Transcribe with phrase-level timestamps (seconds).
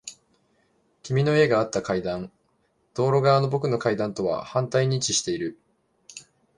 [1.03, 2.31] 君の家があった階段。
[2.95, 5.59] 道路側の僕の階段とは反対に位置している。